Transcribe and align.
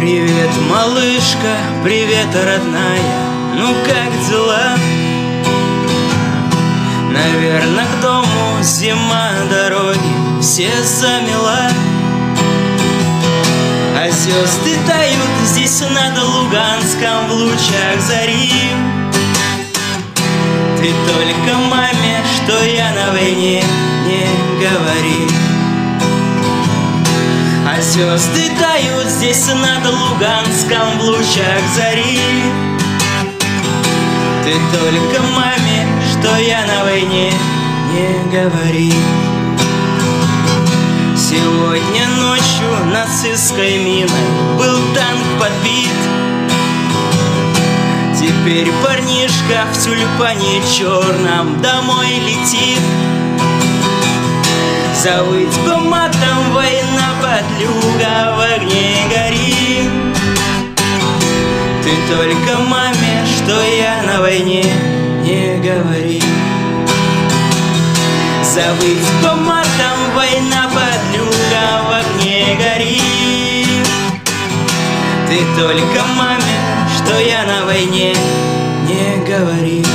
Привет, 0.00 0.50
малышка, 0.70 1.58
привет, 1.84 2.34
родная. 2.34 3.02
Ну 3.54 3.74
как 3.84 4.30
дела? 4.30 4.74
Наверное, 7.12 7.84
к 7.84 8.00
дому 8.00 8.62
зима 8.62 9.28
дороги 9.50 10.00
Все 10.40 10.70
замела. 10.82 11.68
А 13.94 14.10
звезды 14.10 14.78
тают 14.86 15.18
здесь 15.44 15.82
над 15.82 16.18
Луганском 16.18 17.28
В 17.28 17.32
лучах 17.34 18.00
зари. 18.00 18.70
Ты 20.78 20.94
только 21.12 21.58
маме, 21.68 21.99
звезды 27.82 28.50
тают 28.58 29.08
здесь 29.08 29.46
над 29.48 29.86
Луганском 29.86 30.98
в 30.98 31.02
лучах 31.02 31.62
зари. 31.74 32.20
Ты 34.44 34.54
только 34.76 35.22
маме, 35.34 35.86
что 36.10 36.36
я 36.38 36.64
на 36.66 36.84
войне, 36.84 37.32
не 37.92 38.30
говори. 38.30 38.92
Сегодня 41.16 42.08
ночью 42.18 42.86
нацистской 42.92 43.78
миной 43.78 44.08
был 44.58 44.78
танк 44.94 45.40
подбит. 45.40 45.88
Теперь 48.18 48.70
парнишка 48.84 49.66
в 49.72 49.82
тюльпане 49.82 50.60
черном 50.66 51.60
домой 51.62 52.08
летит. 52.26 52.80
Завыть 55.02 55.56
подлюга 57.60 58.36
в 58.36 58.40
огне 58.40 58.96
горит. 59.10 59.90
Ты 61.82 61.90
только 62.08 62.58
маме, 62.68 63.26
что 63.26 63.62
я 63.62 64.02
на 64.02 64.20
войне, 64.20 64.64
не 65.22 65.58
говори. 65.60 66.22
Завыть 68.42 69.06
по 69.22 69.34
матам 69.34 69.98
война 70.14 70.70
подлюга 70.74 71.82
в 71.88 71.92
огне 72.00 72.58
горит. 72.58 73.86
Ты 75.28 75.38
только 75.58 76.04
маме, 76.16 76.86
что 76.96 77.18
я 77.18 77.44
на 77.44 77.66
войне, 77.66 78.14
не 78.86 79.24
говори 79.24 79.89